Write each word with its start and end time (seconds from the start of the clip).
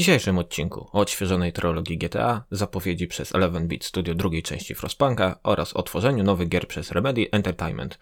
dzisiejszym 0.00 0.38
odcinku 0.38 0.88
o 0.92 1.00
odświeżonej 1.00 1.52
trilogii 1.52 1.98
GTA, 1.98 2.44
zapowiedzi 2.50 3.06
przez 3.06 3.32
11-bit 3.32 3.84
Studio 3.84 4.14
drugiej 4.14 4.42
części 4.42 4.74
Frostpunka 4.74 5.38
oraz 5.42 5.76
o 5.76 5.82
tworzeniu 5.82 6.24
nowych 6.24 6.48
gier 6.48 6.68
przez 6.68 6.92
Remedy 6.92 7.26
Entertainment. 7.32 7.98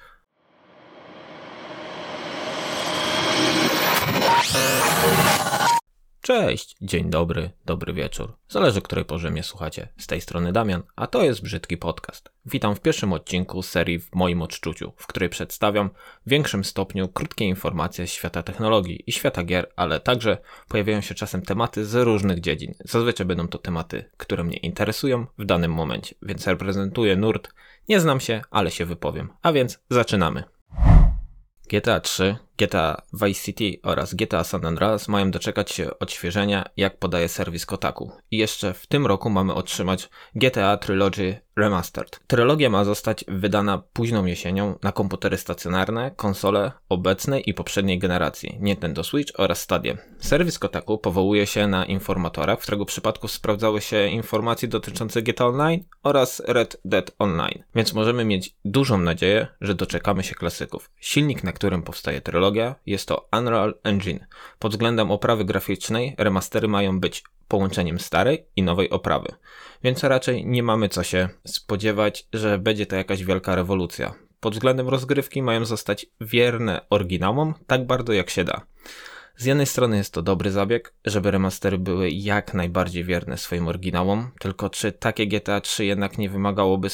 Cześć, 6.28 6.76
dzień 6.80 7.10
dobry, 7.10 7.50
dobry 7.66 7.92
wieczór. 7.92 8.36
Zależy, 8.48 8.82
której 8.82 9.04
porze 9.04 9.30
mnie 9.30 9.42
słuchacie. 9.42 9.88
Z 9.98 10.06
tej 10.06 10.20
strony 10.20 10.52
Damian, 10.52 10.82
a 10.96 11.06
to 11.06 11.22
jest 11.22 11.42
Brzydki 11.42 11.76
Podcast. 11.76 12.30
Witam 12.46 12.74
w 12.74 12.80
pierwszym 12.80 13.12
odcinku 13.12 13.62
serii 13.62 13.98
W 13.98 14.14
moim 14.14 14.42
odczuciu, 14.42 14.92
w 14.96 15.06
której 15.06 15.28
przedstawiam 15.28 15.90
w 16.26 16.30
większym 16.30 16.64
stopniu 16.64 17.08
krótkie 17.08 17.44
informacje 17.44 18.06
z 18.06 18.10
świata 18.10 18.42
technologii 18.42 19.02
i 19.06 19.12
świata 19.12 19.44
gier, 19.44 19.72
ale 19.76 20.00
także 20.00 20.38
pojawiają 20.68 21.00
się 21.00 21.14
czasem 21.14 21.42
tematy 21.42 21.86
z 21.86 21.94
różnych 21.94 22.40
dziedzin. 22.40 22.74
Zazwyczaj 22.84 23.26
będą 23.26 23.48
to 23.48 23.58
tematy, 23.58 24.10
które 24.16 24.44
mnie 24.44 24.56
interesują 24.56 25.26
w 25.38 25.44
danym 25.44 25.72
momencie, 25.72 26.14
więc 26.22 26.46
reprezentuję 26.46 27.16
nurt. 27.16 27.48
Nie 27.88 28.00
znam 28.00 28.20
się, 28.20 28.42
ale 28.50 28.70
się 28.70 28.84
wypowiem. 28.84 29.32
A 29.42 29.52
więc 29.52 29.78
zaczynamy. 29.90 30.44
GTA 31.70 32.00
3, 32.00 32.36
GTA 32.58 33.02
Vice 33.12 33.44
City 33.44 33.80
oraz 33.82 34.14
GTA 34.14 34.44
San 34.44 34.66
Andreas 34.66 35.08
mają 35.08 35.30
doczekać 35.30 35.70
się 35.70 35.98
odświeżenia, 35.98 36.64
jak 36.76 36.98
podaje 36.98 37.28
serwis 37.28 37.66
Kotaku. 37.66 38.12
I 38.30 38.38
jeszcze 38.38 38.74
w 38.74 38.86
tym 38.86 39.06
roku 39.06 39.30
mamy 39.30 39.54
otrzymać 39.54 40.08
GTA 40.34 40.76
Trilogy 40.76 41.40
Remastered. 41.58 42.20
Trylogia 42.26 42.70
ma 42.70 42.84
zostać 42.84 43.24
wydana 43.28 43.82
późną 43.92 44.24
jesienią 44.24 44.78
na 44.82 44.92
komputery 44.92 45.36
stacjonarne, 45.36 46.10
konsole 46.16 46.72
obecnej 46.88 47.50
i 47.50 47.54
poprzedniej 47.54 47.98
generacji, 47.98 48.58
Nintendo 48.60 49.04
Switch 49.04 49.32
oraz 49.40 49.60
Stadia. 49.60 49.96
Serwis 50.18 50.58
Kotaku 50.58 50.98
powołuje 50.98 51.46
się 51.46 51.66
na 51.66 51.84
informatora, 51.84 52.56
w 52.56 52.62
którego 52.62 52.84
przypadku 52.84 53.28
sprawdzały 53.28 53.80
się 53.80 54.06
informacje 54.06 54.68
dotyczące 54.68 55.22
GTA 55.22 55.46
Online 55.46 55.84
oraz 56.02 56.42
Red 56.46 56.80
Dead 56.84 57.10
Online, 57.18 57.62
więc 57.74 57.94
możemy 57.94 58.24
mieć 58.24 58.54
dużą 58.64 58.98
nadzieję, 58.98 59.46
że 59.60 59.74
doczekamy 59.74 60.22
się 60.22 60.34
klasyków. 60.34 60.90
Silnik, 61.00 61.44
na 61.44 61.52
którym 61.52 61.82
powstaje 61.82 62.20
trylogia, 62.20 62.47
jest 62.86 63.08
to 63.08 63.28
Unreal 63.38 63.74
Engine. 63.84 64.26
Pod 64.58 64.72
względem 64.72 65.10
oprawy 65.10 65.44
graficznej 65.44 66.14
remastery 66.18 66.68
mają 66.68 67.00
być 67.00 67.24
połączeniem 67.48 67.98
starej 67.98 68.46
i 68.56 68.62
nowej 68.62 68.90
oprawy. 68.90 69.28
Więc 69.82 70.04
raczej 70.04 70.46
nie 70.46 70.62
mamy 70.62 70.88
co 70.88 71.02
się 71.02 71.28
spodziewać, 71.46 72.26
że 72.32 72.58
będzie 72.58 72.86
to 72.86 72.96
jakaś 72.96 73.24
wielka 73.24 73.54
rewolucja. 73.54 74.14
Pod 74.40 74.54
względem 74.54 74.88
rozgrywki 74.88 75.42
mają 75.42 75.64
zostać 75.64 76.06
wierne 76.20 76.80
oryginałom 76.90 77.54
tak 77.66 77.86
bardzo 77.86 78.12
jak 78.12 78.30
się 78.30 78.44
da. 78.44 78.66
Z 79.36 79.44
jednej 79.44 79.66
strony 79.66 79.96
jest 79.96 80.12
to 80.12 80.22
dobry 80.22 80.50
zabieg, 80.50 80.94
żeby 81.04 81.30
remastery 81.30 81.78
były 81.78 82.10
jak 82.10 82.54
najbardziej 82.54 83.04
wierne 83.04 83.38
swoim 83.38 83.68
oryginałom, 83.68 84.30
tylko 84.40 84.70
czy 84.70 84.92
takie 84.92 85.26
GTA 85.26 85.60
3 85.60 85.84
jednak 85.84 86.18
nie 86.18 86.30
wymagałoby 86.30 86.88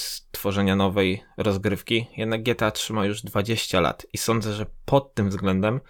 stworzenia 0.44 0.76
nowej 0.76 1.22
rozgrywki? 1.36 2.06
Jednak 2.16 2.42
GTA 2.42 2.70
3 2.70 2.92
ma 2.92 3.06
już 3.06 3.22
20 3.22 3.80
lat 3.80 4.06
i 4.12 4.18
sądzę, 4.18 4.52
że 4.52 4.66
pod 4.84 5.14
tym 5.14 5.28
względem 5.28 5.80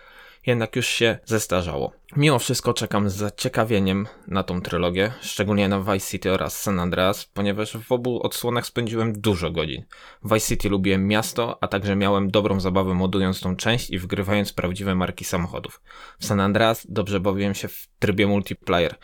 jednak 0.46 0.76
już 0.76 0.86
się 0.86 1.18
zestarzało. 1.24 1.92
Mimo 2.16 2.38
wszystko 2.38 2.74
czekam 2.74 3.10
z 3.10 3.14
zaciekawieniem 3.14 4.06
na 4.28 4.42
tą 4.42 4.60
trylogię, 4.60 5.12
szczególnie 5.20 5.68
na 5.68 5.80
Vice 5.80 6.10
City 6.10 6.32
oraz 6.32 6.62
San 6.62 6.80
Andreas, 6.80 7.24
ponieważ 7.24 7.76
w 7.76 7.92
obu 7.92 8.22
odsłonach 8.22 8.66
spędziłem 8.66 9.20
dużo 9.20 9.50
godzin. 9.50 9.84
W 10.22 10.34
Vice 10.34 10.48
City 10.48 10.68
lubiłem 10.68 11.08
miasto, 11.08 11.58
a 11.60 11.68
także 11.68 11.96
miałem 11.96 12.30
dobrą 12.30 12.60
zabawę 12.60 12.94
modując 12.94 13.40
tą 13.40 13.56
część 13.56 13.90
i 13.90 13.98
wgrywając 13.98 14.52
prawdziwe 14.52 14.94
marki 14.94 15.24
samochodów. 15.24 15.80
W 16.18 16.26
San 16.26 16.40
Andreas 16.40 16.86
dobrze 16.88 17.20
bawiłem 17.20 17.54
się 17.54 17.68
w 17.68 17.88
trybie 17.98 18.26
multiplayer, 18.26 18.94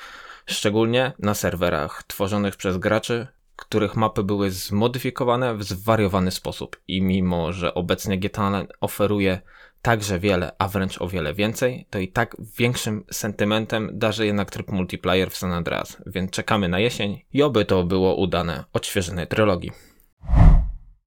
szczególnie 0.46 1.12
na 1.18 1.34
serwerach 1.34 2.02
tworzonych 2.02 2.56
przez 2.56 2.78
graczy, 2.78 3.26
których 3.60 3.96
mapy 3.96 4.22
były 4.22 4.50
zmodyfikowane 4.50 5.54
w 5.54 5.64
zwariowany 5.64 6.30
sposób 6.30 6.80
i 6.88 7.02
mimo, 7.02 7.52
że 7.52 7.74
obecnie 7.74 8.18
GTA 8.18 8.66
oferuje 8.80 9.40
także 9.82 10.18
wiele, 10.18 10.52
a 10.58 10.68
wręcz 10.68 11.02
o 11.02 11.08
wiele 11.08 11.34
więcej, 11.34 11.86
to 11.90 11.98
i 11.98 12.08
tak 12.08 12.36
większym 12.58 13.04
sentymentem 13.10 13.90
darzy 13.92 14.26
jednak 14.26 14.50
tryb 14.50 14.70
multiplayer 14.72 15.30
w 15.30 15.36
San 15.36 15.52
Andreas, 15.52 15.96
więc 16.06 16.30
czekamy 16.30 16.68
na 16.68 16.78
jesień 16.78 17.22
i 17.32 17.42
oby 17.42 17.64
to 17.64 17.84
było 17.84 18.14
udane 18.14 18.64
odświeżonej 18.72 19.26
trylogii. 19.26 19.70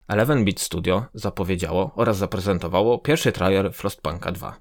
11-bit 0.09 0.61
Studio 0.61 1.05
zapowiedziało 1.13 1.91
oraz 1.95 2.17
zaprezentowało 2.17 2.99
pierwszy 2.99 3.31
trailer 3.31 3.73
Frostpunka 3.73 4.31
2. 4.31 4.59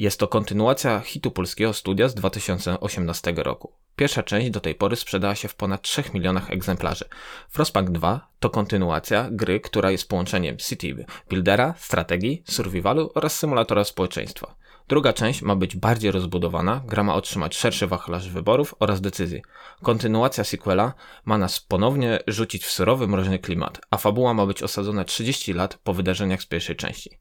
Jest 0.00 0.20
to 0.20 0.28
kontynuacja 0.28 1.00
hitu 1.00 1.30
polskiego 1.30 1.72
studia 1.72 2.08
z 2.08 2.14
2018 2.14 3.34
roku. 3.36 3.72
Pierwsza 3.96 4.22
część 4.22 4.50
do 4.50 4.60
tej 4.60 4.74
pory 4.74 4.96
sprzedała 4.96 5.34
się 5.34 5.48
w 5.48 5.54
ponad 5.54 5.82
3 5.82 6.02
milionach 6.14 6.50
egzemplarzy. 6.50 7.04
Frostpunk 7.48 7.90
2 7.90 8.28
to 8.38 8.50
kontynuacja 8.50 9.28
gry, 9.30 9.60
która 9.60 9.90
jest 9.90 10.08
połączeniem 10.08 10.56
City 10.56 11.06
Buildera, 11.28 11.74
strategii, 11.78 12.42
survivalu 12.46 13.10
oraz 13.14 13.38
symulatora 13.38 13.84
społeczeństwa. 13.84 14.54
Druga 14.88 15.12
część 15.12 15.42
ma 15.42 15.56
być 15.56 15.76
bardziej 15.76 16.10
rozbudowana, 16.10 16.82
gra 16.86 17.02
ma 17.02 17.14
otrzymać 17.14 17.56
szerszy 17.56 17.86
wachlarz 17.86 18.30
wyborów 18.30 18.74
oraz 18.78 19.00
decyzji. 19.00 19.42
Kontynuacja 19.82 20.44
sequela 20.44 20.94
ma 21.24 21.38
nas 21.38 21.60
ponownie 21.60 22.18
rzucić 22.26 22.64
w 22.64 22.70
surowy, 22.70 23.08
mroźny 23.08 23.38
klimat, 23.38 23.80
a 23.90 23.96
fabuła 23.96 24.34
ma 24.34 24.46
być 24.46 24.62
osadzona 24.62 25.04
30 25.04 25.52
lat 25.52 25.78
po 25.84 25.94
wydarzeniach 25.94 26.42
z 26.42 26.46
pierwszej 26.46 26.76
części. 26.76 27.18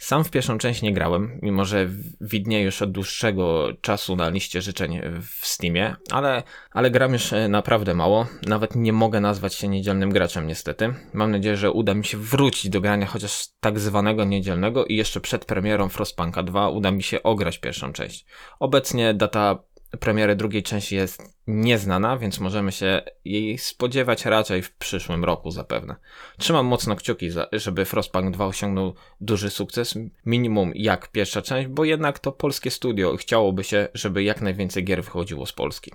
Sam 0.00 0.24
w 0.24 0.30
pierwszą 0.30 0.58
część 0.58 0.82
nie 0.82 0.92
grałem, 0.92 1.38
mimo 1.42 1.64
że 1.64 1.88
widnieje 2.20 2.64
już 2.64 2.82
od 2.82 2.92
dłuższego 2.92 3.68
czasu 3.80 4.16
na 4.16 4.28
liście 4.28 4.62
życzeń 4.62 5.00
w 5.22 5.46
Steamie, 5.46 5.96
ale, 6.10 6.42
ale 6.70 6.90
gram 6.90 7.12
już 7.12 7.32
e, 7.32 7.48
naprawdę 7.48 7.94
mało. 7.94 8.26
Nawet 8.46 8.76
nie 8.76 8.92
mogę 8.92 9.20
nazwać 9.20 9.54
się 9.54 9.68
niedzielnym 9.68 10.10
graczem 10.10 10.46
niestety. 10.46 10.94
Mam 11.12 11.30
nadzieję, 11.30 11.56
że 11.56 11.72
uda 11.72 11.94
mi 11.94 12.04
się 12.04 12.18
wrócić 12.18 12.70
do 12.70 12.80
grania 12.80 13.06
chociaż 13.06 13.48
tak 13.60 13.78
zwanego 13.78 14.24
niedzielnego 14.24 14.84
i 14.84 14.96
jeszcze 14.96 15.20
przed 15.20 15.44
premierą 15.44 15.88
Frostpunka 15.88 16.42
2 16.42 16.68
uda 16.68 16.90
mi 16.90 17.02
się 17.02 17.22
ograć 17.22 17.58
pierwszą 17.58 17.92
część. 17.92 18.26
Obecnie 18.60 19.14
data 19.14 19.58
premiery 20.00 20.36
drugiej 20.36 20.62
części 20.62 20.96
jest 20.96 21.22
nieznana, 21.46 22.18
więc 22.18 22.40
możemy 22.40 22.72
się 22.72 23.02
jej 23.24 23.58
spodziewać 23.58 24.24
raczej 24.24 24.62
w 24.62 24.72
przyszłym 24.72 25.24
roku 25.24 25.50
zapewne. 25.50 25.96
Trzymam 26.38 26.66
mocno 26.66 26.96
kciuki, 26.96 27.30
żeby 27.52 27.84
Frostpunk 27.84 28.30
2 28.34 28.46
osiągnął 28.46 28.94
duży 29.20 29.50
sukces, 29.50 29.98
minimum 30.26 30.72
jak 30.74 31.08
pierwsza 31.08 31.42
część, 31.42 31.68
bo 31.68 31.84
jednak 31.84 32.18
to 32.18 32.32
polskie 32.32 32.70
studio 32.70 33.16
chciałoby 33.16 33.64
się, 33.64 33.88
żeby 33.94 34.22
jak 34.22 34.40
najwięcej 34.40 34.84
gier 34.84 35.04
wychodziło 35.04 35.46
z 35.46 35.52
Polski. 35.52 35.90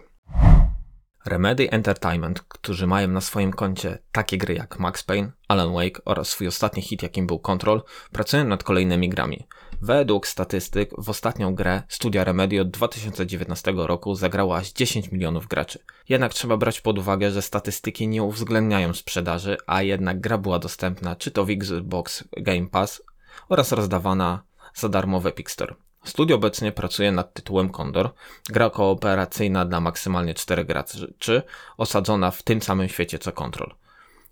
Remedy 1.25 1.71
Entertainment, 1.71 2.41
którzy 2.41 2.87
mają 2.87 3.07
na 3.07 3.21
swoim 3.21 3.51
koncie 3.51 3.97
takie 4.11 4.37
gry 4.37 4.53
jak 4.53 4.79
Max 4.79 5.03
Payne, 5.03 5.31
Alan 5.47 5.73
Wake 5.73 6.01
oraz 6.05 6.27
swój 6.27 6.47
ostatni 6.47 6.81
hit 6.81 7.03
jakim 7.03 7.27
był 7.27 7.39
Control, 7.39 7.83
pracują 8.11 8.43
nad 8.43 8.63
kolejnymi 8.63 9.09
grami. 9.09 9.47
Według 9.81 10.27
statystyk 10.27 10.89
w 10.97 11.09
ostatnią 11.09 11.55
grę 11.55 11.83
studia 11.89 12.23
Remedy 12.23 12.61
od 12.61 12.69
2019 12.69 13.73
roku 13.75 14.15
zagrało 14.15 14.57
aż 14.57 14.71
10 14.71 15.11
milionów 15.11 15.47
graczy. 15.47 15.79
Jednak 16.09 16.33
trzeba 16.33 16.57
brać 16.57 16.81
pod 16.81 16.99
uwagę, 16.99 17.31
że 17.31 17.41
statystyki 17.41 18.07
nie 18.07 18.23
uwzględniają 18.23 18.93
sprzedaży, 18.93 19.57
a 19.67 19.81
jednak 19.81 20.19
gra 20.19 20.37
była 20.37 20.59
dostępna 20.59 21.15
czy 21.15 21.31
to 21.31 21.45
w 21.45 21.49
Xbox 21.49 22.23
Game 22.37 22.67
Pass 22.67 23.03
oraz 23.49 23.71
rozdawana 23.71 24.43
za 24.73 24.89
darmo 24.89 25.19
w 25.19 25.27
Epic 25.27 25.49
Store. 25.49 25.75
Studio 26.05 26.35
obecnie 26.35 26.71
pracuje 26.71 27.11
nad 27.11 27.33
tytułem 27.33 27.69
Condor, 27.69 28.09
gra 28.49 28.69
kooperacyjna 28.69 29.65
dla 29.65 29.81
maksymalnie 29.81 30.33
4 30.33 30.65
graczy, 30.65 31.41
osadzona 31.77 32.31
w 32.31 32.43
tym 32.43 32.61
samym 32.61 32.89
świecie 32.89 33.19
co 33.19 33.31
Control. 33.31 33.75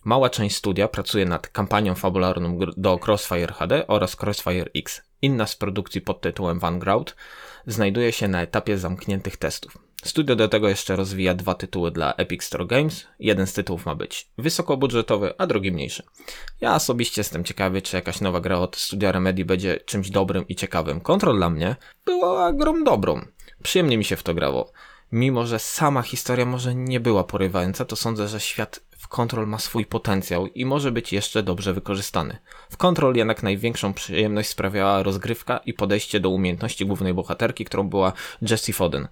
Mała 0.03 0.29
część 0.29 0.55
studia 0.55 0.87
pracuje 0.87 1.25
nad 1.25 1.47
kampanią 1.47 1.95
fabularną 1.95 2.59
do 2.77 2.99
Crossfire 3.07 3.53
HD 3.53 3.87
oraz 3.87 4.17
Crossfire 4.23 4.69
X. 4.75 5.01
Inna 5.21 5.47
z 5.47 5.55
produkcji 5.55 6.01
pod 6.01 6.21
tytułem 6.21 6.59
Vanguard 6.59 7.15
znajduje 7.67 8.11
się 8.11 8.27
na 8.27 8.41
etapie 8.41 8.77
zamkniętych 8.77 9.37
testów. 9.37 9.82
Studio 10.03 10.35
do 10.35 10.47
tego 10.47 10.69
jeszcze 10.69 10.95
rozwija 10.95 11.33
dwa 11.33 11.53
tytuły 11.53 11.91
dla 11.91 12.13
Epic 12.13 12.43
Store 12.43 12.65
Games. 12.65 13.07
Jeden 13.19 13.47
z 13.47 13.53
tytułów 13.53 13.85
ma 13.85 13.95
być 13.95 14.27
wysokobudżetowy, 14.37 15.33
a 15.37 15.47
drugi 15.47 15.71
mniejszy. 15.71 16.03
Ja 16.61 16.75
osobiście 16.75 17.21
jestem 17.21 17.43
ciekawy, 17.43 17.81
czy 17.81 17.95
jakaś 17.95 18.21
nowa 18.21 18.39
gra 18.39 18.57
od 18.57 18.75
studia 18.75 19.11
Remedy 19.11 19.45
będzie 19.45 19.79
czymś 19.85 20.09
dobrym 20.09 20.47
i 20.47 20.55
ciekawym. 20.55 21.01
Kontrol 21.01 21.37
dla 21.37 21.49
mnie 21.49 21.75
była 22.05 22.53
grą 22.53 22.83
dobrą. 22.83 23.25
Przyjemnie 23.63 23.97
mi 23.97 24.03
się 24.03 24.15
w 24.15 24.23
to 24.23 24.33
grało. 24.33 24.71
Mimo, 25.11 25.45
że 25.45 25.59
sama 25.59 26.01
historia 26.01 26.45
może 26.45 26.75
nie 26.75 26.99
była 26.99 27.23
porywająca, 27.23 27.85
to 27.85 27.95
sądzę, 27.95 28.27
że 28.27 28.39
świat 28.39 28.79
w 28.97 29.07
Control 29.07 29.47
ma 29.47 29.59
swój 29.59 29.85
potencjał 29.85 30.47
i 30.47 30.65
może 30.65 30.91
być 30.91 31.13
jeszcze 31.13 31.43
dobrze 31.43 31.73
wykorzystany. 31.73 32.37
W 32.69 32.77
Control 32.77 33.15
jednak 33.15 33.43
największą 33.43 33.93
przyjemność 33.93 34.49
sprawiała 34.49 35.03
rozgrywka 35.03 35.57
i 35.57 35.73
podejście 35.73 36.19
do 36.19 36.29
umiejętności 36.29 36.85
głównej 36.85 37.13
bohaterki, 37.13 37.65
którą 37.65 37.89
była 37.89 38.13
Jessie 38.41 38.73
Foden 38.73 39.07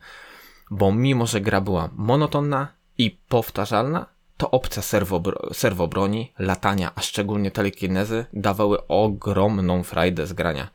bo 0.72 0.92
mimo, 0.92 1.28
że 1.28 1.42
gra 1.42 1.62
była 1.62 1.90
monotonna 1.96 2.68
i 2.98 3.18
powtarzalna, 3.30 4.06
to 4.38 4.52
opcja 4.52 4.82
serwobro 4.82 5.54
serwobroni, 5.54 6.34
latania, 6.40 6.92
a 6.96 7.02
szczególnie 7.02 7.52
telekinezy 7.52 8.26
dawały 8.34 8.88
ogromną 8.88 9.84
frajdę 9.84 10.28
z 10.28 10.34
grania. 10.34 10.70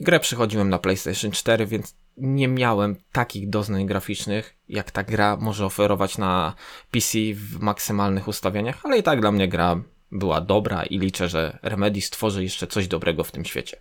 Grę 0.00 0.20
przychodziłem 0.20 0.68
na 0.68 0.78
PlayStation 0.78 1.30
4, 1.30 1.66
więc 1.66 1.94
nie 2.16 2.48
miałem 2.48 2.96
takich 3.12 3.50
doznań 3.50 3.86
graficznych, 3.86 4.56
jak 4.68 4.90
ta 4.90 5.02
gra 5.02 5.36
może 5.40 5.66
oferować 5.66 6.18
na 6.18 6.54
PC 6.90 7.18
w 7.34 7.60
maksymalnych 7.60 8.28
ustawieniach, 8.28 8.80
ale 8.82 8.98
i 8.98 9.02
tak 9.02 9.20
dla 9.20 9.32
mnie 9.32 9.48
gra 9.48 9.80
była 10.12 10.40
dobra 10.40 10.82
i 10.82 10.98
liczę, 10.98 11.28
że 11.28 11.58
Remedy 11.62 12.00
stworzy 12.00 12.42
jeszcze 12.42 12.66
coś 12.66 12.88
dobrego 12.88 13.24
w 13.24 13.32
tym 13.32 13.44
świecie. 13.44 13.76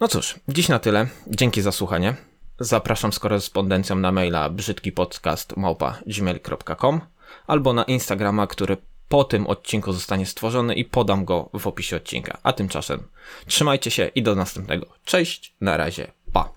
No 0.00 0.08
cóż, 0.08 0.40
dziś 0.48 0.68
na 0.68 0.78
tyle. 0.78 1.06
Dzięki 1.26 1.62
za 1.62 1.72
słuchanie. 1.72 2.29
Zapraszam 2.60 3.12
z 3.12 3.18
korespondencją 3.18 3.96
na 3.96 4.12
maila 4.12 4.50
brzydkipodcast.gmail.com 4.50 7.00
albo 7.46 7.72
na 7.72 7.84
Instagrama, 7.84 8.46
który 8.46 8.76
po 9.08 9.24
tym 9.24 9.46
odcinku 9.46 9.92
zostanie 9.92 10.26
stworzony 10.26 10.74
i 10.74 10.84
podam 10.84 11.24
go 11.24 11.50
w 11.54 11.66
opisie 11.66 11.96
odcinka. 11.96 12.38
A 12.42 12.52
tymczasem 12.52 13.02
trzymajcie 13.46 13.90
się 13.90 14.10
i 14.14 14.22
do 14.22 14.34
następnego. 14.34 14.86
Cześć, 15.04 15.54
na 15.60 15.76
razie, 15.76 16.12
pa. 16.32 16.52